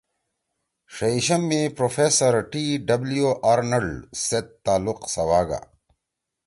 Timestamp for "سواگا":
5.13-5.61